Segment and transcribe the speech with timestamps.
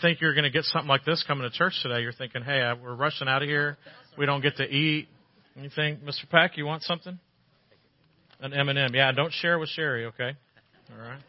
[0.00, 2.02] think you're going to get something like this coming to church today.
[2.02, 3.76] You're thinking, hey, we're rushing out of here.
[4.18, 5.08] We don't get to eat.
[5.56, 6.28] You think, Mr.
[6.30, 7.18] Peck, you want something?
[8.40, 8.94] An M&M.
[8.94, 10.32] Yeah, don't share with Sherry, okay?
[10.92, 11.20] All right.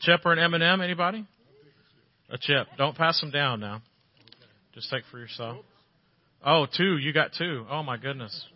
[0.00, 1.26] Chip or an M&M, anybody?
[2.30, 2.66] A chip.
[2.78, 3.82] Don't pass them down now.
[4.74, 5.64] Just take for yourself.
[6.44, 6.96] Oh, two.
[6.96, 7.66] You got two.
[7.70, 8.46] Oh my goodness.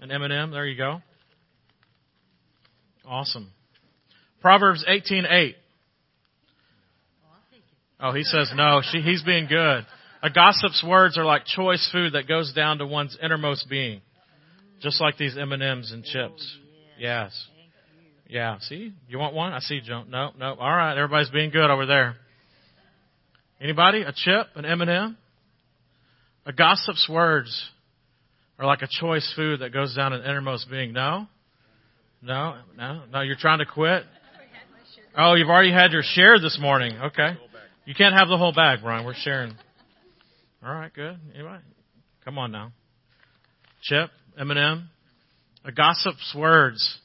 [0.00, 0.50] An M&M.
[0.52, 1.02] There you go.
[3.04, 3.50] Awesome.
[4.40, 5.54] Proverbs 18:8.
[8.00, 8.80] Oh, he says no.
[8.92, 9.86] She, he's being good.
[10.22, 14.00] A gossip's words are like choice food that goes down to one's innermost being,
[14.80, 16.58] just like these M and M's and chips.
[16.98, 17.32] Yes.
[18.28, 18.58] Yeah.
[18.60, 19.52] See, you want one?
[19.52, 19.80] I see.
[19.80, 20.10] Joan.
[20.10, 20.54] No, no.
[20.54, 20.96] All right.
[20.96, 22.16] Everybody's being good over there.
[23.60, 24.02] Anybody?
[24.02, 24.48] A chip?
[24.54, 25.18] An M and M?
[26.46, 27.70] A gossip's words
[28.58, 30.92] are like a choice food that goes down an innermost being.
[30.92, 31.26] No.
[32.22, 32.56] No.
[32.76, 33.02] No.
[33.12, 33.20] No.
[33.22, 34.04] You're trying to quit.
[35.16, 36.96] Oh, you've already had your share this morning.
[36.96, 37.36] Okay.
[37.88, 39.06] You can't have the whole bag, Brian.
[39.06, 39.54] We're sharing.
[40.62, 41.16] All right, good.
[41.34, 41.62] Anybody?
[42.22, 42.72] Come on now.
[43.80, 44.90] Chip, M&M.
[45.64, 46.98] A gossip's words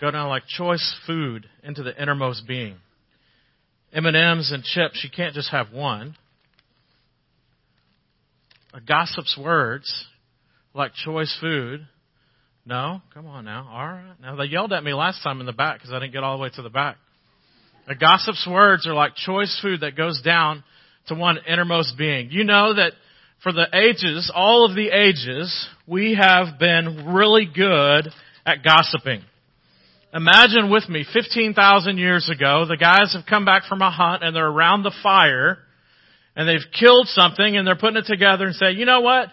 [0.00, 2.76] go down like choice food into the innermost being.
[3.92, 6.14] M&Ms and chips, you can't just have one.
[8.72, 9.92] A gossip's words
[10.72, 11.84] like choice food.
[12.64, 13.68] No, come on now.
[13.72, 14.14] All right.
[14.22, 16.36] Now they yelled at me last time in the back because I didn't get all
[16.36, 16.96] the way to the back.
[17.88, 20.62] A gossip's words are like choice food that goes down
[21.06, 22.30] to one innermost being.
[22.30, 22.92] You know that
[23.42, 28.12] for the ages, all of the ages, we have been really good
[28.44, 29.22] at gossiping.
[30.12, 34.36] Imagine with me, 15,000 years ago, the guys have come back from a hunt and
[34.36, 35.56] they're around the fire
[36.36, 39.28] and they've killed something and they're putting it together and say, you know what?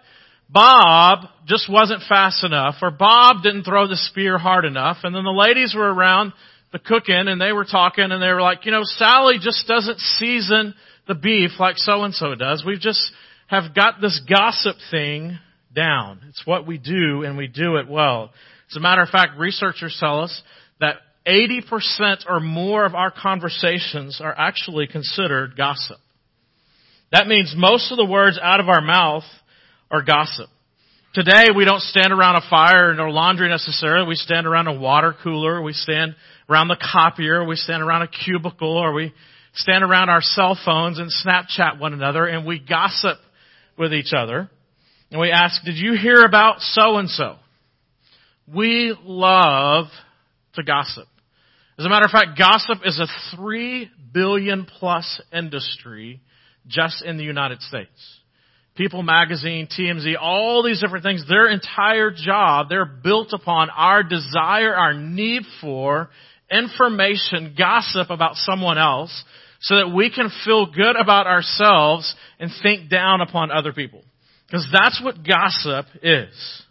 [0.49, 4.97] Bob just wasn't fast enough or Bob didn't throw the spear hard enough.
[5.03, 6.31] And then the ladies were around
[6.75, 9.97] the cooking and they were talking and they were like, you know, Sally just doesn't
[9.97, 10.75] season
[11.07, 12.65] the beef like so and so does.
[12.67, 12.99] We just
[13.47, 15.39] have got this gossip thing
[15.73, 16.19] down.
[16.27, 18.31] It's what we do and we do it well.
[18.69, 20.41] As a matter of fact, researchers tell us
[20.81, 25.99] that 80% or more of our conversations are actually considered gossip.
[27.13, 29.23] That means most of the words out of our mouth
[29.89, 30.49] are gossip.
[31.13, 34.05] Today we don't stand around a fire or laundry necessarily.
[34.05, 35.61] We stand around a water cooler.
[35.61, 36.15] We stand
[36.49, 39.13] around the copier, we stand around a cubicle, or we
[39.55, 43.17] stand around our cell phones and Snapchat one another and we gossip
[43.77, 44.49] with each other.
[45.11, 47.35] And we ask, did you hear about so and so?
[48.53, 49.85] We love
[50.55, 51.07] to gossip.
[51.79, 56.21] As a matter of fact, gossip is a three billion plus industry
[56.67, 57.89] just in the United States.
[58.75, 64.75] People Magazine, TMZ, all these different things, their entire job, they're built upon our desire,
[64.75, 66.09] our need for
[66.51, 69.23] information, gossip about someone else
[69.61, 74.03] so that we can feel good about ourselves and think down upon other people.
[74.47, 76.61] Because that's what gossip is.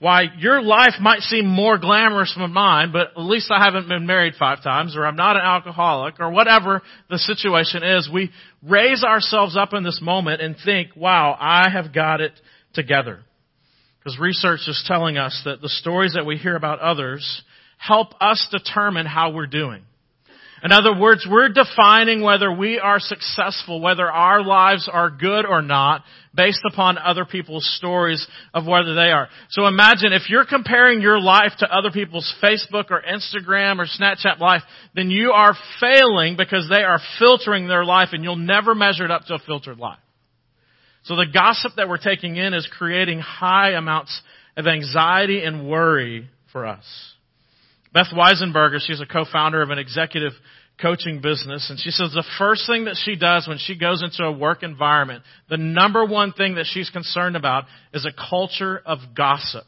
[0.00, 4.06] Why your life might seem more glamorous than mine, but at least I haven't been
[4.06, 8.10] married five times, or I'm not an alcoholic, or whatever the situation is.
[8.12, 8.30] We
[8.62, 12.32] raise ourselves up in this moment and think, wow, I have got it
[12.74, 13.20] together.
[13.98, 17.42] Because research is telling us that the stories that we hear about others
[17.78, 19.82] help us determine how we're doing.
[20.64, 25.60] In other words, we're defining whether we are successful, whether our lives are good or
[25.60, 29.28] not, based upon other people's stories of whether they are.
[29.50, 34.40] So imagine if you're comparing your life to other people's Facebook or Instagram or Snapchat
[34.40, 34.62] life,
[34.94, 39.10] then you are failing because they are filtering their life and you'll never measure it
[39.10, 39.98] up to a filtered life.
[41.02, 44.18] So the gossip that we're taking in is creating high amounts
[44.56, 47.13] of anxiety and worry for us.
[47.94, 50.32] Beth Weisenberger, she's a co-founder of an executive
[50.82, 54.24] coaching business, and she says the first thing that she does when she goes into
[54.24, 58.98] a work environment, the number one thing that she's concerned about is a culture of
[59.16, 59.64] gossip.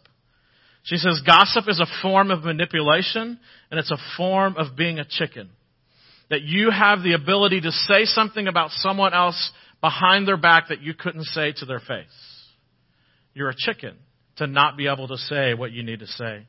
[0.83, 3.39] She says gossip is a form of manipulation,
[3.71, 5.51] and it's a form of being a chicken.
[6.29, 10.83] That you have the ability to say something about someone else behind their back that
[10.83, 12.07] you couldn't say to their face.
[13.35, 13.95] You're a chicken
[14.39, 16.47] to not be able to say what you need to say.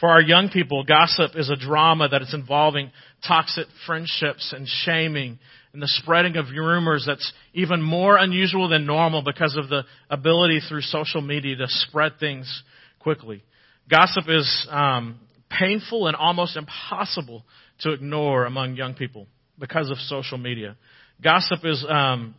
[0.00, 2.90] For our young people, gossip is a drama that is involving
[3.28, 5.38] toxic friendships and shaming
[5.72, 10.60] and the spreading of rumors that's even more unusual than normal because of the ability
[10.66, 12.62] through social media to spread things
[12.98, 13.42] quickly.
[13.90, 15.20] Gossip is um,
[15.50, 17.44] painful and almost impossible
[17.80, 19.26] to ignore among young people
[19.58, 20.76] because of social media.
[21.22, 22.34] Gossip is um,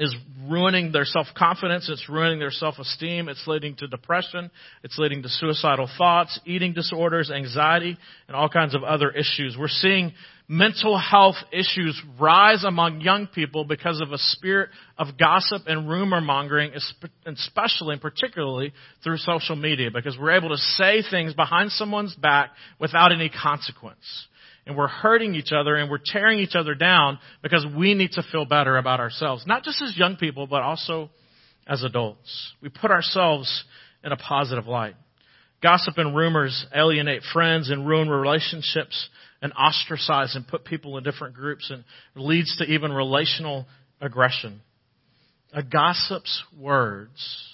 [0.00, 0.16] is
[0.48, 1.88] ruining their self-confidence.
[1.88, 3.28] It's ruining their self-esteem.
[3.28, 4.50] It's leading to depression.
[4.82, 9.56] It's leading to suicidal thoughts, eating disorders, anxiety, and all kinds of other issues.
[9.58, 10.12] We're seeing
[10.48, 16.20] mental health issues rise among young people because of a spirit of gossip and rumor
[16.20, 16.72] mongering,
[17.26, 18.72] especially and particularly
[19.04, 22.50] through social media, because we're able to say things behind someone's back
[22.80, 24.26] without any consequence.
[24.70, 28.22] And we're hurting each other and we're tearing each other down because we need to
[28.30, 29.44] feel better about ourselves.
[29.44, 31.10] Not just as young people, but also
[31.66, 32.52] as adults.
[32.62, 33.64] We put ourselves
[34.04, 34.94] in a positive light.
[35.60, 39.08] Gossip and rumors alienate friends and ruin relationships
[39.42, 41.82] and ostracize and put people in different groups and
[42.14, 43.66] leads to even relational
[44.00, 44.60] aggression.
[45.52, 47.44] A gossip's words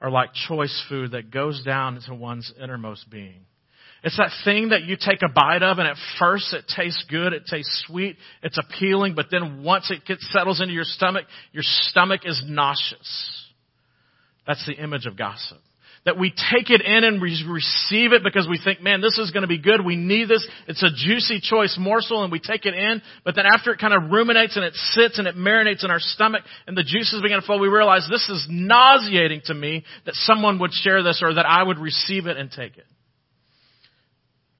[0.00, 3.46] are like choice food that goes down into one's innermost being.
[4.04, 7.32] It's that thing that you take a bite of and at first it tastes good,
[7.32, 11.62] it tastes sweet, it's appealing, but then once it gets settles into your stomach, your
[11.64, 13.44] stomach is nauseous.
[14.46, 15.58] That's the image of gossip
[16.04, 19.30] that we take it in and we receive it because we think, man, this is
[19.30, 19.84] going to be good.
[19.84, 20.46] We need this.
[20.68, 23.00] It's a juicy choice morsel and we take it in.
[23.24, 26.00] But then after it kind of ruminates and it sits and it marinates in our
[26.00, 30.14] stomach and the juices begin to flow, we realize this is nauseating to me that
[30.14, 32.84] someone would share this or that I would receive it and take it.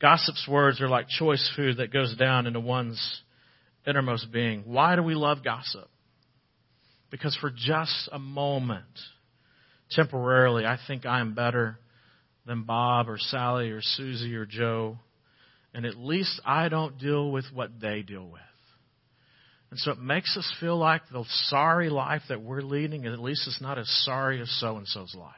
[0.00, 3.22] Gossip's words are like choice food that goes down into one's
[3.86, 4.62] innermost being.
[4.66, 5.88] Why do we love gossip?
[7.10, 8.84] Because for just a moment,
[9.90, 11.78] temporarily, I think I am better
[12.46, 14.98] than Bob or Sally or Susie or Joe.
[15.72, 18.40] And at least I don't deal with what they deal with.
[19.70, 23.48] And so it makes us feel like the sorry life that we're leading, at least
[23.48, 25.34] it's not as sorry as so and so's life.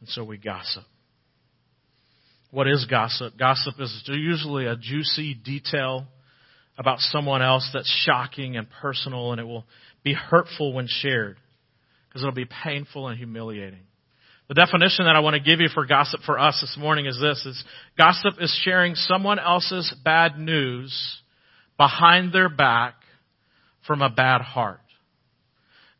[0.00, 0.84] And so we gossip.
[2.52, 3.38] What is gossip?
[3.38, 6.06] Gossip is usually a juicy detail
[6.76, 9.64] about someone else that's shocking and personal, and it will
[10.04, 11.38] be hurtful when shared
[12.06, 13.80] because it'll be painful and humiliating.
[14.48, 17.18] The definition that I want to give you for gossip for us this morning is
[17.18, 17.64] this, is
[17.96, 20.94] gossip is sharing someone else's bad news
[21.78, 22.96] behind their back
[23.86, 24.80] from a bad heart.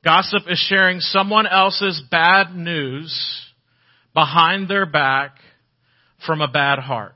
[0.04, 3.42] Gossip is sharing someone else's bad news
[4.12, 5.36] behind their back
[6.26, 7.14] from a bad heart.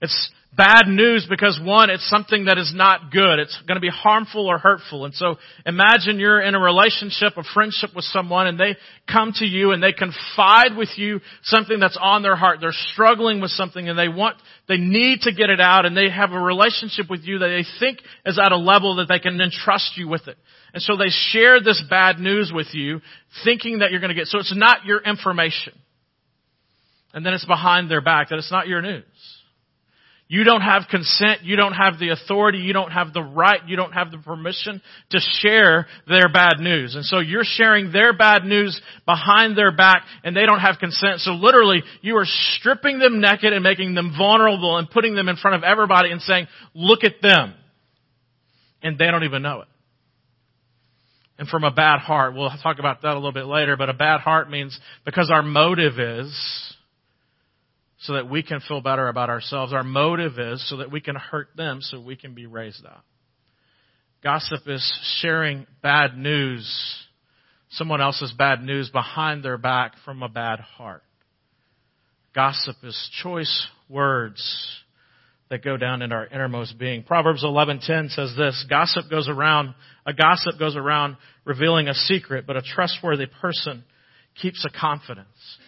[0.00, 3.38] It's bad news because one, it's something that is not good.
[3.38, 5.04] It's going to be harmful or hurtful.
[5.04, 8.76] And so imagine you're in a relationship, a friendship with someone and they
[9.10, 12.58] come to you and they confide with you something that's on their heart.
[12.60, 14.36] They're struggling with something and they want,
[14.68, 17.64] they need to get it out and they have a relationship with you that they
[17.78, 20.38] think is at a level that they can entrust you with it.
[20.74, 23.00] And so they share this bad news with you
[23.44, 25.72] thinking that you're going to get, so it's not your information.
[27.14, 29.04] And then it's behind their back that it's not your news.
[30.30, 31.42] You don't have consent.
[31.42, 32.58] You don't have the authority.
[32.58, 33.60] You don't have the right.
[33.66, 36.94] You don't have the permission to share their bad news.
[36.94, 41.20] And so you're sharing their bad news behind their back and they don't have consent.
[41.20, 45.36] So literally you are stripping them naked and making them vulnerable and putting them in
[45.36, 47.54] front of everybody and saying, look at them.
[48.82, 49.68] And they don't even know it.
[51.38, 53.94] And from a bad heart, we'll talk about that a little bit later, but a
[53.94, 56.67] bad heart means because our motive is
[58.00, 59.72] so that we can feel better about ourselves.
[59.72, 63.04] Our motive is so that we can hurt them so we can be raised up.
[64.22, 64.84] Gossip is
[65.20, 66.68] sharing bad news,
[67.70, 71.02] someone else's bad news behind their back from a bad heart.
[72.34, 74.42] Gossip is choice words
[75.50, 77.02] that go down in our innermost being.
[77.02, 79.74] Proverbs 11:10 says this, gossip goes around,
[80.04, 83.84] a gossip goes around revealing a secret, but a trustworthy person
[84.40, 85.58] keeps a confidence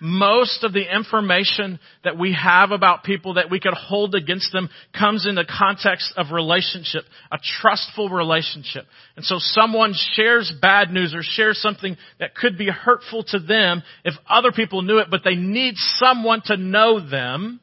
[0.00, 4.68] most of the information that we have about people that we could hold against them
[4.96, 8.84] comes in the context of relationship, a trustful relationship.
[9.16, 13.82] And so someone shares bad news or shares something that could be hurtful to them
[14.04, 17.60] if other people knew it, but they need someone to know them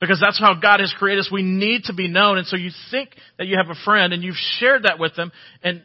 [0.00, 1.30] because that's how God has created us.
[1.32, 2.36] We need to be known.
[2.36, 5.32] And so you think that you have a friend and you've shared that with them
[5.62, 5.82] and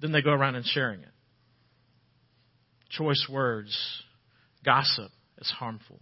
[0.00, 1.08] then they go around and sharing it.
[2.90, 4.02] Choice words
[4.66, 6.00] Gossip is harmful.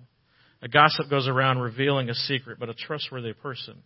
[0.62, 3.76] A gossip goes around revealing a secret, but a trustworthy person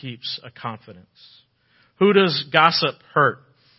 [0.00, 1.06] keeps a confidence.
[2.00, 3.38] Who does gossip hurt?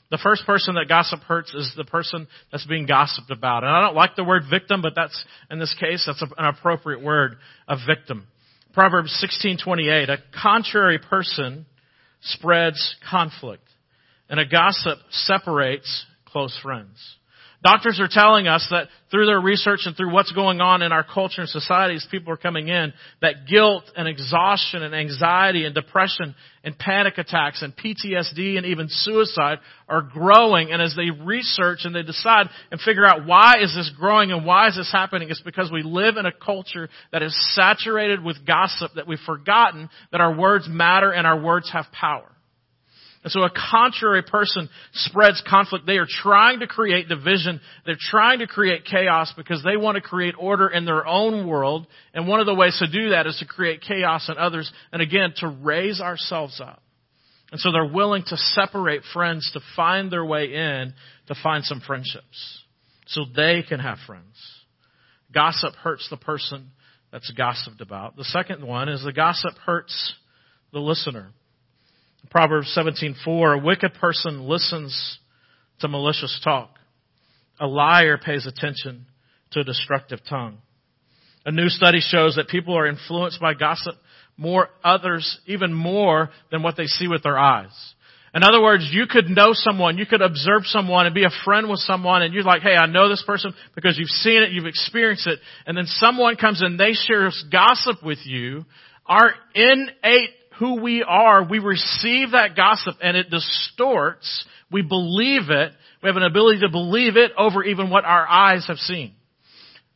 [0.10, 3.64] The first person that gossip hurts is the person that's being gossiped about.
[3.64, 7.04] And I don't like the word victim, but that's, in this case, that's an appropriate
[7.04, 7.36] word,
[7.68, 8.26] a victim.
[8.74, 11.66] Proverbs 16:28, a contrary person
[12.22, 13.68] spreads conflict,
[14.30, 17.18] and a gossip separates close friends.
[17.68, 21.04] Doctors are telling us that through their research and through what's going on in our
[21.04, 26.34] culture and societies, people are coming in, that guilt and exhaustion and anxiety and depression
[26.64, 29.58] and panic attacks and PTSD and even suicide
[29.90, 30.72] are growing.
[30.72, 34.46] And as they research and they decide and figure out why is this growing and
[34.46, 38.48] why is this happening, it's because we live in a culture that is saturated with
[38.48, 42.32] gossip that we've forgotten that our words matter and our words have power.
[43.28, 45.86] And so a contrary person spreads conflict.
[45.86, 47.60] They are trying to create division.
[47.86, 51.88] They're trying to create chaos because they want to create order in their own world.
[52.14, 54.72] And one of the ways to do that is to create chaos in others.
[54.94, 56.82] And again, to raise ourselves up.
[57.52, 60.94] And so they're willing to separate friends to find their way in
[61.28, 62.62] to find some friendships.
[63.08, 64.38] So they can have friends.
[65.34, 66.72] Gossip hurts the person
[67.12, 68.16] that's gossiped about.
[68.16, 70.14] The second one is the gossip hurts
[70.72, 71.34] the listener.
[72.30, 75.20] Proverbs 17:4 A wicked person listens
[75.80, 76.72] to malicious talk.
[77.60, 79.06] A liar pays attention
[79.52, 80.58] to a destructive tongue.
[81.46, 83.96] A new study shows that people are influenced by gossip
[84.36, 87.72] more others even more than what they see with their eyes.
[88.36, 91.70] In other words, you could know someone, you could observe someone and be a friend
[91.70, 94.68] with someone and you're like, hey, I know this person because you've seen it, you've
[94.68, 98.66] experienced it, and then someone comes and they share gossip with you,
[99.08, 104.46] our innate who we are, we receive that gossip and it distorts.
[104.72, 105.72] We believe it.
[106.02, 109.14] We have an ability to believe it over even what our eyes have seen.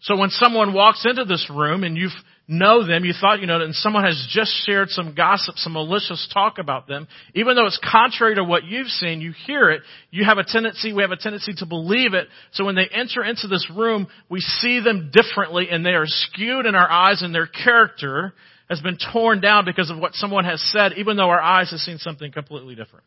[0.02, 2.10] So when someone walks into this room and you
[2.48, 6.28] know them, you thought you know, and someone has just shared some gossip, some malicious
[6.34, 10.26] talk about them, even though it's contrary to what you've seen, you hear it, you
[10.26, 12.28] have a tendency, we have a tendency to believe it.
[12.54, 16.66] So when they enter into this room, we see them differently and they are skewed
[16.66, 18.34] in our eyes and their character
[18.72, 21.82] has been torn down because of what someone has said, even though our eyes have
[21.82, 23.04] seen something completely different.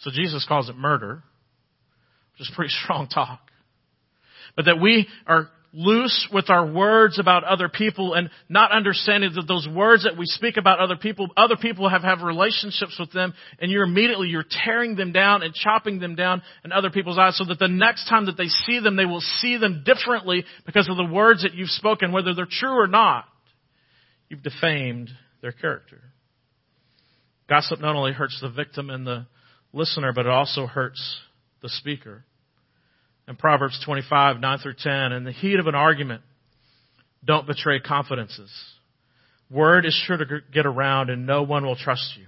[0.00, 1.22] So Jesus calls it murder,
[2.34, 3.40] which is pretty strong talk.
[4.54, 9.48] But that we are loose with our words about other people and not understanding that
[9.48, 13.32] those words that we speak about other people, other people have have relationships with them
[13.58, 17.38] and you're immediately, you're tearing them down and chopping them down in other people's eyes
[17.38, 20.86] so that the next time that they see them, they will see them differently because
[20.90, 23.24] of the words that you've spoken, whether they're true or not
[24.32, 25.10] you've defamed
[25.42, 26.00] their character.
[27.50, 29.26] Gossip not only hurts the victim and the
[29.74, 31.20] listener, but it also hurts
[31.60, 32.24] the speaker.
[33.28, 36.22] In Proverbs 25, 9 through 10, in the heat of an argument,
[37.22, 38.50] don't betray confidences.
[39.50, 42.24] Word is sure to get around and no one will trust you.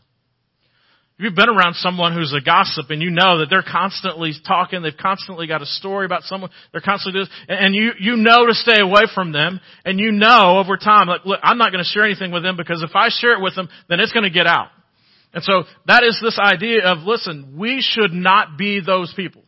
[1.17, 4.83] If you've been around someone who's a gossip and you know that they're constantly talking,
[4.83, 8.55] they've constantly got a story about someone, they're constantly doing, and you, you know to
[8.55, 11.89] stay away from them, and you know over time, like, look, I'm not going to
[11.89, 14.31] share anything with them because if I share it with them, then it's going to
[14.31, 14.71] get out.
[15.33, 19.44] And so that is this idea of, listen, we should not be those people.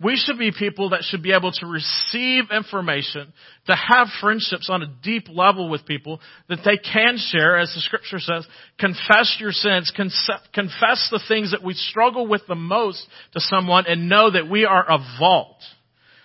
[0.00, 3.32] We should be people that should be able to receive information,
[3.66, 7.80] to have friendships on a deep level with people that they can share, as the
[7.80, 8.46] scripture says,
[8.78, 14.08] confess your sins, confess the things that we struggle with the most to someone and
[14.08, 15.60] know that we are a vault.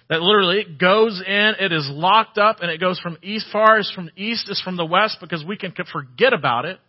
[0.08, 3.80] That literally it goes in, it is locked up, and it goes from east far
[3.80, 6.80] as from east as from the west because we can forget about it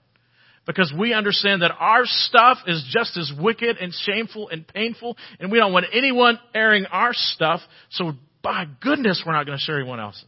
[0.66, 5.50] because we understand that our stuff is just as wicked and shameful and painful, and
[5.52, 9.78] we don't want anyone airing our stuff, so by goodness, we're not going to share
[9.78, 10.25] anyone else's.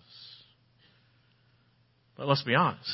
[2.16, 2.90] But let's be honest.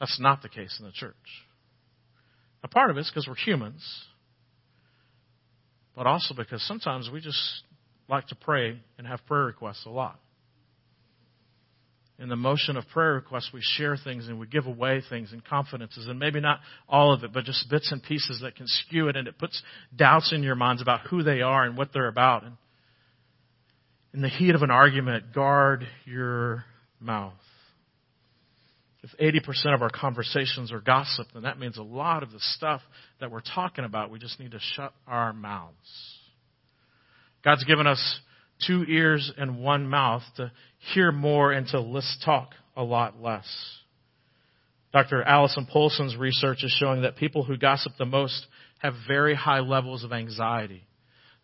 [0.00, 1.14] That's not the case in the church.
[2.64, 3.84] A part of it's because we're humans,
[5.96, 7.40] but also because sometimes we just
[8.08, 10.18] like to pray and have prayer requests a lot
[12.22, 15.44] in the motion of prayer requests, we share things and we give away things and
[15.44, 19.08] confidences, and maybe not all of it, but just bits and pieces that can skew
[19.08, 19.60] it, and it puts
[19.94, 22.44] doubts in your minds about who they are and what they're about.
[22.44, 22.56] And
[24.14, 26.64] in the heat of an argument, guard your
[27.00, 27.32] mouth.
[29.02, 29.10] If
[29.44, 32.82] 80% of our conversations are gossip, then that means a lot of the stuff
[33.18, 35.74] that we're talking about, we just need to shut our mouths.
[37.44, 38.20] God's given us
[38.66, 40.52] two ears and one mouth to
[40.94, 43.46] hear more and to list talk a lot less.
[44.92, 45.22] Dr.
[45.22, 48.46] Allison Polson's research is showing that people who gossip the most
[48.78, 50.82] have very high levels of anxiety.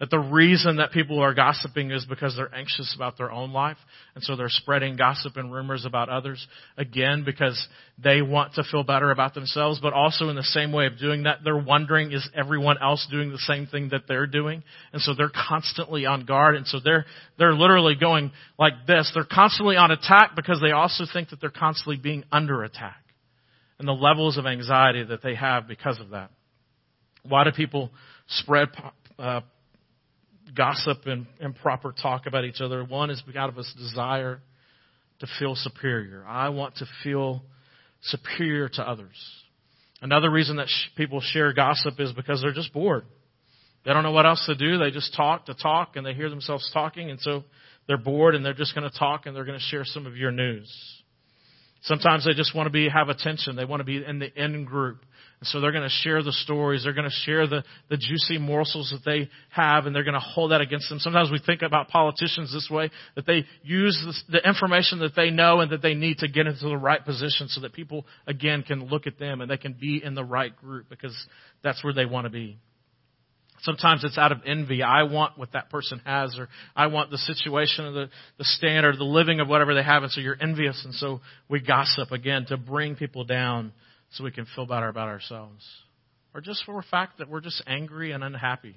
[0.00, 3.78] That the reason that people are gossiping is because they're anxious about their own life.
[4.14, 6.46] And so they're spreading gossip and rumors about others.
[6.76, 7.66] Again, because
[8.00, 11.24] they want to feel better about themselves, but also in the same way of doing
[11.24, 14.62] that, they're wondering, is everyone else doing the same thing that they're doing?
[14.92, 16.54] And so they're constantly on guard.
[16.54, 17.04] And so they're,
[17.36, 19.10] they're literally going like this.
[19.12, 23.02] They're constantly on attack because they also think that they're constantly being under attack.
[23.80, 26.30] And the levels of anxiety that they have because of that.
[27.24, 27.90] Why do people
[28.28, 28.68] spread
[29.18, 29.40] uh,
[30.56, 32.84] gossip and improper talk about each other.
[32.84, 34.40] One is out of this desire
[35.20, 36.24] to feel superior.
[36.26, 37.42] I want to feel
[38.02, 39.16] superior to others.
[40.00, 43.04] Another reason that sh- people share gossip is because they're just bored.
[43.84, 44.78] They don't know what else to do.
[44.78, 47.44] They just talk to talk and they hear themselves talking and so
[47.86, 50.16] they're bored and they're just going to talk and they're going to share some of
[50.16, 50.70] your news.
[51.82, 53.56] Sometimes they just want to be, have attention.
[53.56, 55.04] They want to be in the in group.
[55.40, 56.82] And so they're going to share the stories.
[56.82, 60.20] They're going to share the, the juicy morsels that they have, and they're going to
[60.20, 60.98] hold that against them.
[60.98, 65.30] Sometimes we think about politicians this way, that they use this, the information that they
[65.30, 68.64] know and that they need to get into the right position so that people, again,
[68.64, 71.16] can look at them and they can be in the right group because
[71.62, 72.58] that's where they want to be.
[73.62, 74.82] Sometimes it's out of envy.
[74.82, 78.98] I want what that person has, or I want the situation or the, the standard,
[78.98, 82.46] the living of whatever they have, and so you're envious, and so we gossip again
[82.48, 83.72] to bring people down
[84.10, 85.64] so we can feel better about ourselves.
[86.34, 88.76] Or just for the fact that we're just angry and unhappy.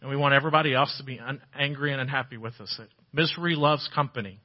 [0.00, 2.80] And we want everybody else to be un- angry and unhappy with us.
[3.12, 4.40] Misery loves company.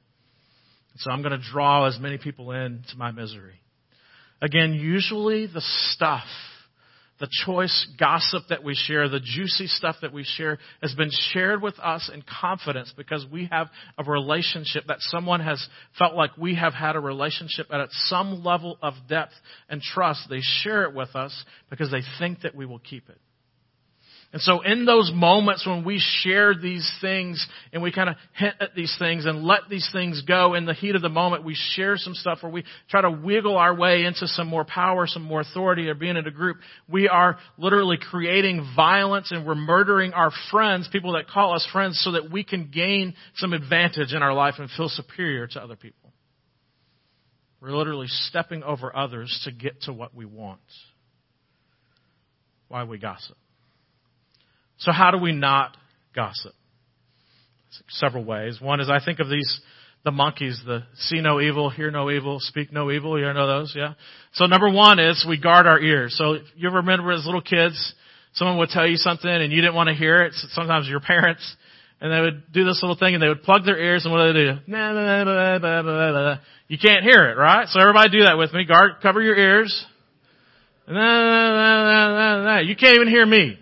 [0.98, 3.60] So I'm going to draw as many people in to my misery.
[4.40, 6.24] Again, usually the stuff
[7.18, 11.62] the choice gossip that we share, the juicy stuff that we share has been shared
[11.62, 13.68] with us in confidence because we have
[13.98, 15.66] a relationship that someone has
[15.98, 19.32] felt like we have had a relationship at some level of depth
[19.68, 20.28] and trust.
[20.28, 23.18] They share it with us because they think that we will keep it.
[24.32, 28.56] And so in those moments when we share these things and we kind of hint
[28.60, 31.54] at these things and let these things go in the heat of the moment, we
[31.54, 35.22] share some stuff where we try to wiggle our way into some more power, some
[35.22, 36.58] more authority or being in a group.
[36.88, 42.00] We are literally creating violence and we're murdering our friends, people that call us friends
[42.04, 45.76] so that we can gain some advantage in our life and feel superior to other
[45.76, 46.12] people.
[47.60, 50.60] We're literally stepping over others to get to what we want.
[52.68, 53.36] Why we gossip.
[54.78, 55.76] So how do we not
[56.14, 56.52] gossip?
[57.88, 58.60] Several ways.
[58.60, 59.60] One is I think of these,
[60.04, 63.18] the monkeys, the see no evil, hear no evil, speak no evil.
[63.18, 63.94] You know those, yeah?
[64.32, 66.14] So number one is we guard our ears.
[66.16, 67.94] So you ever remember as little kids,
[68.34, 70.32] someone would tell you something and you didn't want to hear it.
[70.50, 71.56] Sometimes your parents,
[72.00, 74.26] and they would do this little thing and they would plug their ears and what
[74.26, 74.52] do they do?
[74.66, 76.36] Nah, nah, nah,
[76.68, 77.68] you can't hear it, right?
[77.68, 78.64] So everybody do that with me.
[78.64, 79.86] Guard, cover your ears.
[80.88, 80.94] You
[82.76, 83.58] can't even hear me.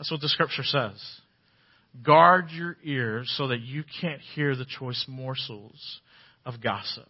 [0.00, 0.98] That's what the scripture says.
[2.02, 6.00] Guard your ears so that you can't hear the choice morsels
[6.46, 7.06] of gossip.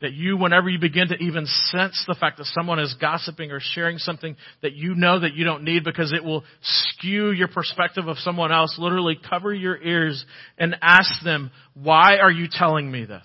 [0.00, 3.60] That you, whenever you begin to even sense the fact that someone is gossiping or
[3.60, 8.08] sharing something that you know that you don't need because it will skew your perspective
[8.08, 10.24] of someone else, literally cover your ears
[10.58, 13.22] and ask them, why are you telling me this?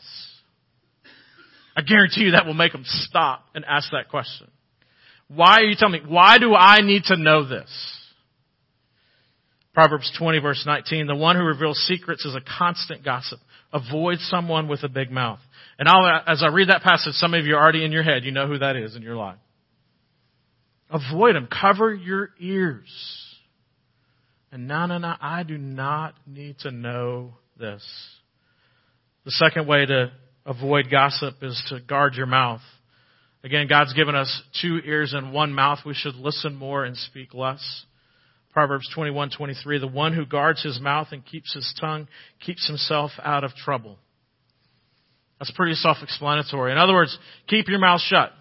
[1.76, 4.52] I guarantee you that will make them stop and ask that question.
[5.28, 6.08] Why are you telling me?
[6.08, 7.72] Why do I need to know this?
[9.76, 13.40] Proverbs 20 verse 19, the one who reveals secrets is a constant gossip.
[13.74, 15.40] Avoid someone with a big mouth.
[15.78, 18.02] And I'll, uh, as I read that passage, some of you are already in your
[18.02, 18.24] head.
[18.24, 19.38] You know who that is in your life.
[20.90, 21.48] Avoid them.
[21.48, 22.88] Cover your ears.
[24.50, 27.84] And no, no, no, I do not need to know this.
[29.26, 30.14] The second way to
[30.46, 32.62] avoid gossip is to guard your mouth.
[33.44, 35.80] Again, God's given us two ears and one mouth.
[35.86, 37.86] We should listen more and speak less.
[38.56, 42.08] Proverbs 21:23, the one who guards his mouth and keeps his tongue
[42.40, 44.00] keeps himself out of trouble.
[45.38, 46.72] That's pretty self-explanatory.
[46.72, 48.32] In other words, keep your mouth shut.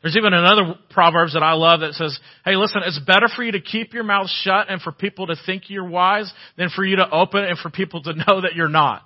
[0.00, 3.52] There's even another Proverbs that I love that says, hey listen, it's better for you
[3.52, 6.96] to keep your mouth shut and for people to think you're wise than for you
[6.96, 9.02] to open and for people to know that you're not.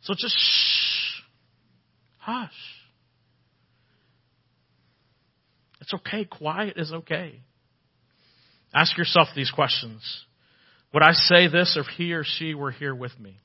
[0.00, 1.20] So just shh.
[2.16, 2.71] Hush.
[5.82, 6.24] It's okay.
[6.24, 7.40] Quiet is okay.
[8.72, 10.00] Ask yourself these questions.
[10.94, 13.40] Would I say this if he or she were here with me?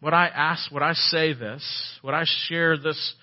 [0.00, 1.64] Would I ask, would I say this?
[2.04, 3.14] Would I share this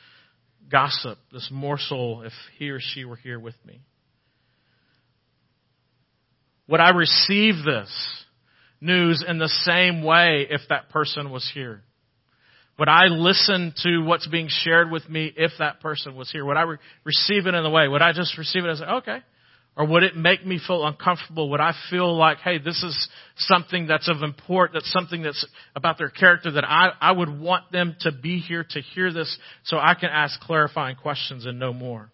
[0.69, 3.79] gossip, this morsel, if he or she were here with me?
[6.67, 7.89] Would I receive this
[8.81, 11.83] news in the same way if that person was here?
[12.77, 16.43] Would I listen to what's being shared with me if that person was here?
[16.43, 17.87] Would I re- receive it in the way?
[17.87, 19.19] Would I just receive it as, okay?
[19.77, 21.49] Or would it make me feel uncomfortable?
[21.51, 25.97] Would I feel like, hey, this is something that's of import, that's something that's about
[25.97, 29.77] their character that I, I would want them to be here to hear this so
[29.77, 32.09] I can ask clarifying questions and know more?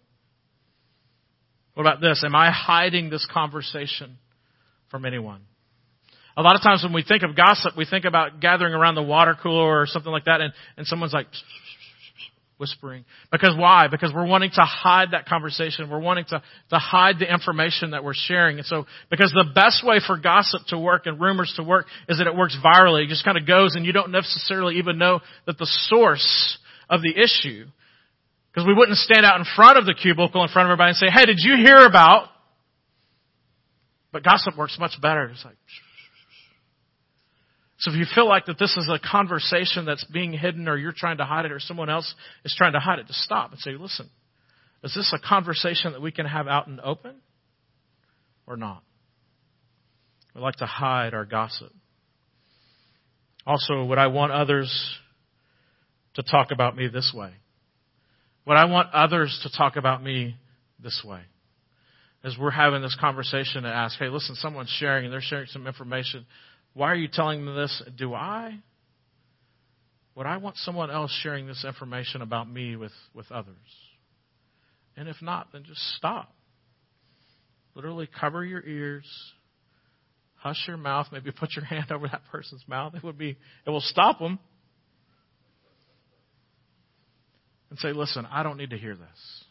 [1.74, 2.22] What about this?
[2.24, 4.18] Am I hiding this conversation
[4.90, 5.42] from anyone?
[6.36, 9.02] A lot of times when we think of gossip, we think about gathering around the
[9.02, 11.26] water cooler or something like that, and, and someone's like,
[12.62, 13.04] whispering.
[13.32, 13.88] Because why?
[13.88, 15.90] Because we're wanting to hide that conversation.
[15.90, 16.40] We're wanting to,
[16.70, 18.58] to hide the information that we're sharing.
[18.58, 22.18] And so, because the best way for gossip to work and rumors to work is
[22.18, 23.02] that it works virally.
[23.02, 26.56] It just kind of goes and you don't necessarily even know that the source
[26.88, 27.66] of the issue.
[28.52, 30.96] Because we wouldn't stand out in front of the cubicle in front of everybody and
[30.96, 32.28] say, hey, did you hear about?
[34.12, 35.30] But gossip works much better.
[35.30, 35.56] It's like,
[37.82, 40.94] so if you feel like that this is a conversation that's being hidden or you're
[40.96, 42.14] trying to hide it or someone else
[42.44, 44.08] is trying to hide it, to stop and say, listen,
[44.84, 47.16] is this a conversation that we can have out and open
[48.46, 48.84] or not?
[50.32, 51.72] We like to hide our gossip.
[53.44, 54.70] Also, would I want others
[56.14, 57.32] to talk about me this way?
[58.46, 60.36] Would I want others to talk about me
[60.80, 61.22] this way?
[62.22, 65.66] As we're having this conversation and ask, hey, listen, someone's sharing and they're sharing some
[65.66, 66.24] information
[66.74, 67.82] why are you telling me this?
[67.96, 68.58] Do I?
[70.14, 73.56] Would I want someone else sharing this information about me with, with others?
[74.96, 76.34] And if not, then just stop.
[77.74, 79.06] Literally cover your ears,
[80.34, 82.94] hush your mouth, maybe put your hand over that person's mouth.
[82.94, 84.38] It would be, it will stop them.
[87.70, 89.44] And say, listen, I don't need to hear this.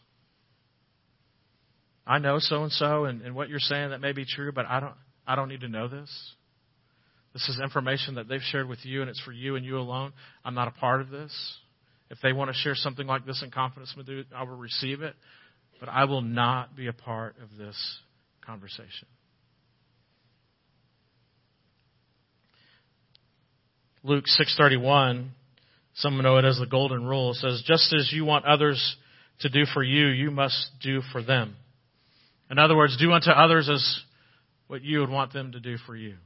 [2.06, 4.80] I know so and so and what you're saying that may be true, but I
[4.80, 4.94] don't
[5.26, 6.10] I don't need to know this.
[7.32, 10.12] This is information that they've shared with you, and it's for you and you alone.
[10.44, 11.32] I'm not a part of this.
[12.10, 13.94] If they want to share something like this in confidence
[14.36, 15.14] I will receive it,
[15.80, 17.98] but I will not be a part of this
[18.44, 19.08] conversation.
[24.04, 25.30] Luke 6:31,
[25.94, 28.96] some know it as the golden rule, says, "Just as you want others
[29.38, 31.56] to do for you, you must do for them."
[32.50, 34.04] In other words, do unto others as
[34.66, 36.18] what you would want them to do for you.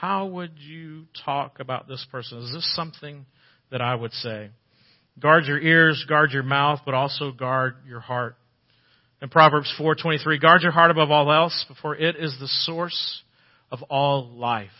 [0.00, 2.38] How would you talk about this person?
[2.38, 3.26] Is this something
[3.72, 4.50] that I would say?
[5.18, 8.36] Guard your ears, guard your mouth, but also guard your heart.
[9.20, 13.24] In Proverbs 4:23, guard your heart above all else, for it is the source
[13.72, 14.70] of all life.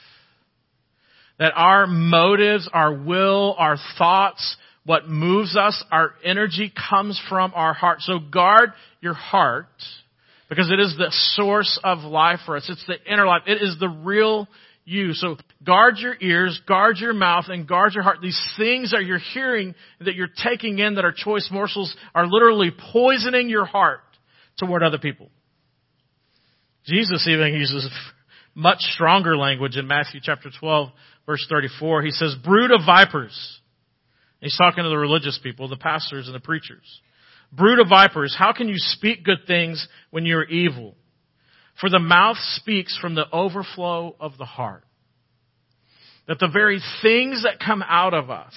[1.38, 7.74] That our motives, our will, our thoughts, what moves us, our energy comes from our
[7.74, 8.02] heart.
[8.02, 9.66] So guard your heart
[10.48, 12.70] because it is the source of life for us.
[12.70, 13.42] It's the inner life.
[13.46, 14.46] It is the real
[14.88, 15.12] you.
[15.12, 18.18] So guard your ears, guard your mouth, and guard your heart.
[18.22, 22.70] These things that you're hearing, that you're taking in, that are choice morsels, are literally
[22.92, 24.00] poisoning your heart
[24.58, 25.30] toward other people.
[26.86, 27.88] Jesus even uses
[28.54, 30.88] much stronger language in Matthew chapter 12,
[31.26, 32.02] verse 34.
[32.02, 33.60] He says, brood of vipers.
[34.40, 37.00] He's talking to the religious people, the pastors and the preachers.
[37.52, 40.94] Brood of vipers, how can you speak good things when you're evil?
[41.80, 44.84] For the mouth speaks from the overflow of the heart.
[46.26, 48.54] That the very things that come out of us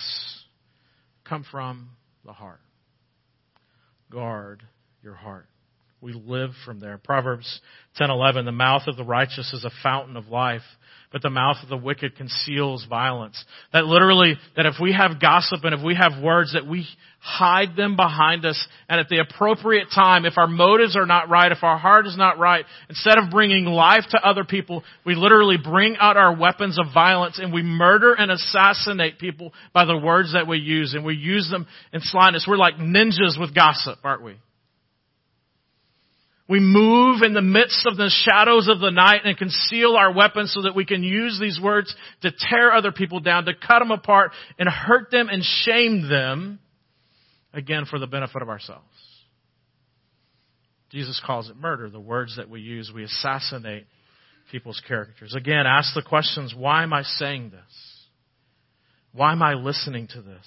[1.23, 1.91] come from
[2.25, 2.59] the heart.
[4.09, 4.63] Guard
[5.03, 5.47] your heart.
[6.01, 6.97] We live from there.
[6.97, 7.61] Proverbs
[7.99, 10.63] 10:11 The mouth of the righteous is a fountain of life,
[11.11, 13.43] but the mouth of the wicked conceals violence.
[13.71, 16.87] That literally, that if we have gossip and if we have words, that we
[17.19, 21.51] hide them behind us, and at the appropriate time, if our motives are not right,
[21.51, 25.57] if our heart is not right, instead of bringing life to other people, we literally
[25.63, 30.33] bring out our weapons of violence and we murder and assassinate people by the words
[30.33, 32.47] that we use, and we use them in slyness.
[32.47, 34.37] We're like ninjas with gossip, aren't we?
[36.51, 40.51] We move in the midst of the shadows of the night and conceal our weapons
[40.53, 43.89] so that we can use these words to tear other people down, to cut them
[43.89, 46.59] apart and hurt them and shame them,
[47.53, 48.83] again, for the benefit of ourselves.
[50.89, 52.91] Jesus calls it murder, the words that we use.
[52.93, 53.85] We assassinate
[54.51, 55.33] people's characters.
[55.33, 58.07] Again, ask the questions, why am I saying this?
[59.13, 60.45] Why am I listening to this?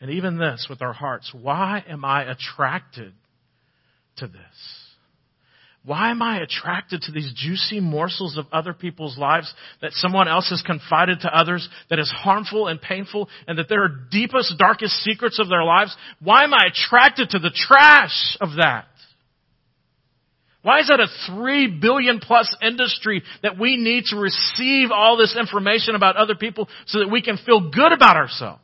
[0.00, 3.14] And even this with our hearts, why am I attracted
[4.20, 4.80] to this?
[5.82, 10.50] Why am I attracted to these juicy morsels of other people's lives that someone else
[10.50, 14.92] has confided to others that is harmful and painful and that there are deepest, darkest
[15.02, 15.96] secrets of their lives?
[16.22, 18.86] Why am I attracted to the trash of that?
[20.62, 25.34] Why is that a three billion plus industry that we need to receive all this
[25.38, 28.60] information about other people so that we can feel good about ourselves?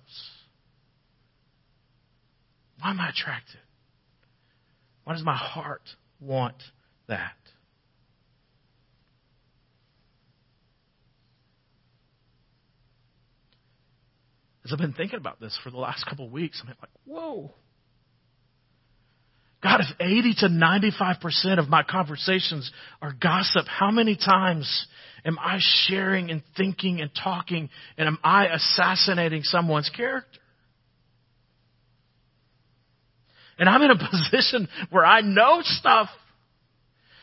[2.79, 3.61] Why am I attracted?
[5.07, 5.89] Why does my heart
[6.19, 6.57] want
[7.07, 7.37] that?
[14.65, 17.53] As I've been thinking about this for the last couple of weeks, I'm like, whoa.
[19.63, 22.69] God, if 80 to 95% of my conversations
[23.01, 24.89] are gossip, how many times
[25.25, 30.41] am I sharing and thinking and talking and am I assassinating someone's character?
[33.59, 36.09] And I'm in a position where I know stuff.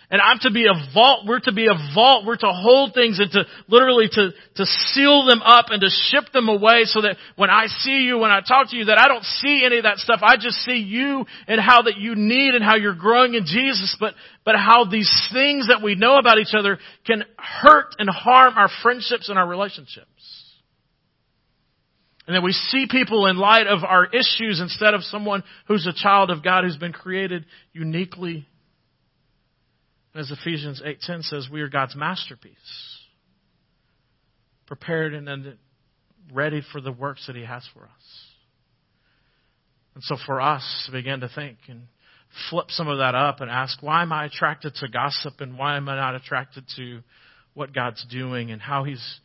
[0.10, 1.26] And I'm to be a vault.
[1.26, 2.26] We're to be a vault.
[2.28, 6.32] We're to hold things and to literally to, to seal them up and to ship
[6.32, 9.08] them away so that when I see you, when I talk to you, that I
[9.08, 10.20] don't see any of that stuff.
[10.22, 13.98] I just see you and how that you need and how you're growing in Jesus,
[14.00, 14.14] but,
[14.46, 18.70] but how these things that we know about each other can hurt and harm our
[18.84, 20.13] friendships and our relationships.
[22.26, 25.94] And that we see people in light of our issues instead of someone who's a
[25.94, 28.48] child of God who's been created uniquely
[30.14, 33.00] And as Ephesians 8:10 says, we are God's masterpiece.
[34.68, 35.58] Prepared and
[36.32, 38.26] ready for the works that he has for us.
[39.96, 41.84] And so for us to begin to think and
[42.50, 45.78] flip some of that up and ask, why am I attracted to gossip and why
[45.78, 47.02] am I not attracted to
[47.54, 49.20] what God's doing and how he's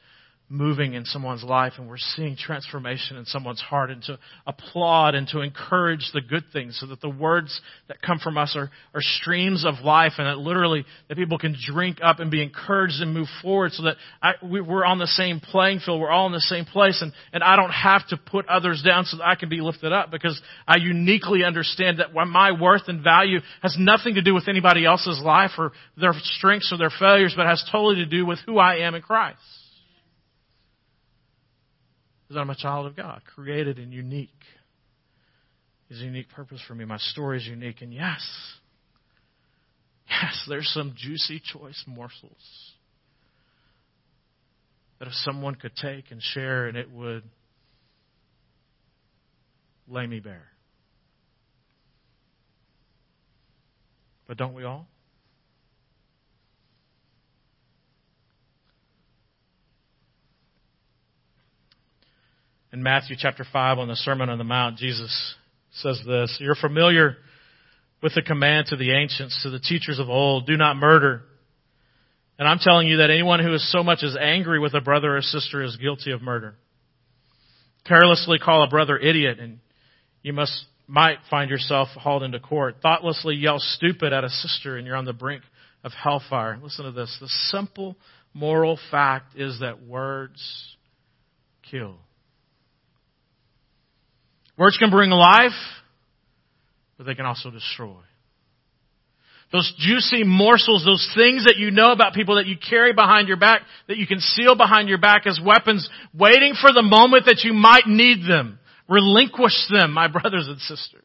[0.51, 5.29] moving in someone's life and we're seeing transformation in someone's heart and to applaud and
[5.29, 9.03] to encourage the good things so that the words that come from us are, are
[9.03, 13.13] streams of life and that literally that people can drink up and be encouraged and
[13.13, 16.01] move forward so that I, we, we're on the same playing field.
[16.01, 19.05] We're all in the same place and, and I don't have to put others down
[19.05, 23.05] so that I can be lifted up because I uniquely understand that my worth and
[23.05, 27.35] value has nothing to do with anybody else's life or their strengths or their failures,
[27.37, 29.39] but has totally to do with who I am in Christ.
[32.29, 34.29] Because I'm a child of God, created and unique.
[35.91, 36.85] Is a unique purpose for me.
[36.85, 37.81] My story is unique.
[37.81, 38.21] And yes,
[40.11, 42.75] yes, there's some juicy choice morsels
[44.99, 47.23] that if someone could take and share and it would
[49.89, 50.49] lay me bare.
[54.27, 54.87] But don't we all?
[62.71, 65.35] In Matthew chapter 5 on the Sermon on the Mount, Jesus
[65.73, 67.17] says this, You're familiar
[68.03, 71.23] with the command to the ancients, to the teachers of old, do not murder.
[72.39, 75.17] And I'm telling you that anyone who is so much as angry with a brother
[75.17, 76.57] or sister is guilty of murder.
[77.87, 79.61] Carelessly call a brother idiot and
[80.23, 82.77] you must, might find yourself hauled into court.
[82.83, 85.43] Thoughtlessly yell stupid at a sister and you're on the brink
[85.83, 86.59] of hellfire.
[86.63, 87.17] Listen to this.
[87.19, 87.97] The simple
[88.35, 90.77] moral fact is that words
[91.71, 91.97] kill.
[94.59, 95.53] Words can bring life,
[96.97, 98.01] but they can also destroy.
[99.51, 103.39] Those juicy morsels, those things that you know about people that you carry behind your
[103.39, 107.55] back, that you conceal behind your back as weapons, waiting for the moment that you
[107.55, 108.59] might need them.
[108.89, 111.05] Relinquish them, my brothers and sisters.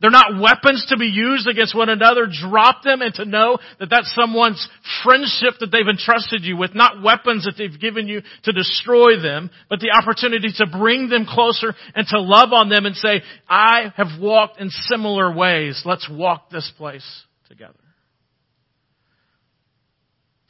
[0.00, 2.26] They're not weapons to be used against one another.
[2.26, 4.68] Drop them and to know that that's someone's
[5.02, 9.50] friendship that they've entrusted you with, not weapons that they've given you to destroy them,
[9.70, 13.92] but the opportunity to bring them closer and to love on them and say, I
[13.96, 15.82] have walked in similar ways.
[15.84, 17.06] Let's walk this place
[17.48, 17.74] together.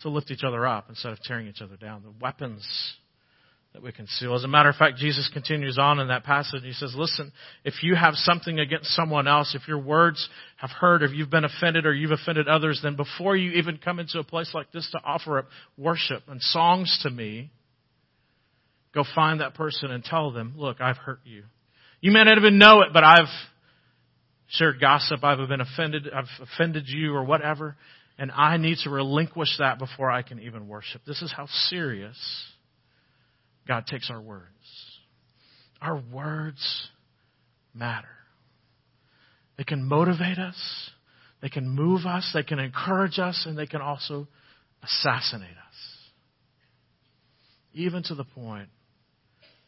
[0.02, 2.02] To lift each other up instead of tearing each other down.
[2.02, 2.66] The weapons
[3.76, 4.34] that we conceal.
[4.34, 6.62] As a matter of fact, Jesus continues on in that passage.
[6.62, 7.30] He says, listen,
[7.62, 11.44] if you have something against someone else, if your words have hurt, if you've been
[11.44, 14.88] offended or you've offended others, then before you even come into a place like this
[14.92, 17.50] to offer up worship and songs to me,
[18.94, 21.42] go find that person and tell them, look, I've hurt you.
[22.00, 23.28] You may not even know it, but I've
[24.48, 25.22] shared gossip.
[25.22, 26.08] I've been offended.
[26.14, 27.76] I've offended you or whatever.
[28.16, 31.02] And I need to relinquish that before I can even worship.
[31.06, 32.16] This is how serious
[33.66, 34.46] God takes our words.
[35.80, 36.88] Our words
[37.74, 38.08] matter.
[39.58, 40.90] They can motivate us,
[41.40, 44.28] they can move us, they can encourage us, and they can also
[44.82, 45.74] assassinate us.
[47.72, 48.68] Even to the point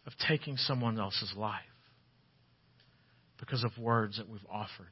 [0.07, 1.61] of taking someone else's life
[3.39, 4.89] because of words that we've offered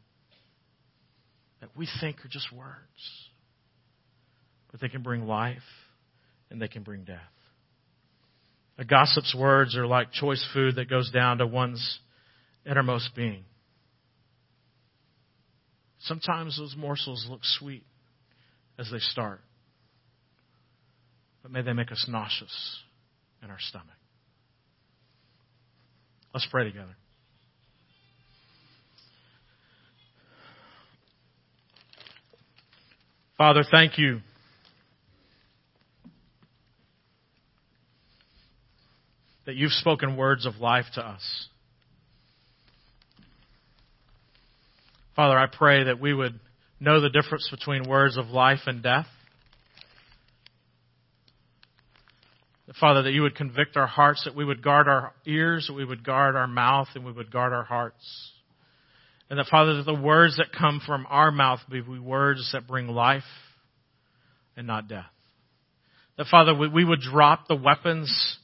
[1.61, 3.29] that we think are just words.
[4.71, 5.59] But they can bring life
[6.51, 7.21] and they can bring death.
[8.79, 11.99] A gossip's words are like choice food that goes down to one's
[12.67, 13.45] innermost being.
[16.01, 17.85] Sometimes those morsels look sweet
[18.79, 19.41] as they start,
[21.43, 22.79] but may they make us nauseous
[23.43, 23.89] in our stomach.
[26.35, 26.97] Let's pray together.
[33.39, 34.21] Father, thank you
[39.47, 41.49] that you've spoken words of life to us.
[45.15, 46.39] Father, I pray that we would
[46.79, 49.07] know the difference between words of life and death.
[52.79, 55.85] Father, that you would convict our hearts, that we would guard our ears, that we
[55.85, 58.33] would guard our mouth, and we would guard our hearts.
[59.31, 62.89] And that, Father, that the words that come from our mouth be words that bring
[62.89, 63.23] life
[64.57, 65.07] and not death.
[66.19, 68.39] That, Father, we would drop the weapons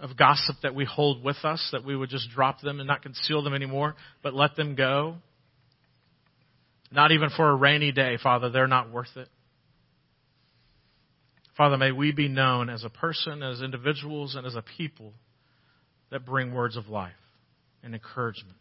[0.00, 3.02] of gossip that we hold with us, that we would just drop them and not
[3.02, 5.16] conceal them anymore, but let them go.
[6.90, 9.28] Not even for a rainy day, Father, they're not worth it.
[11.56, 15.12] Father, may we be known as a person, as individuals, and as a people
[16.10, 17.12] that bring words of life
[17.82, 18.56] and encouragement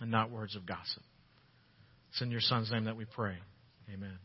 [0.00, 1.02] and not words of gossip.
[2.10, 3.36] It's in your Son's name that we pray.
[3.92, 4.18] Amen.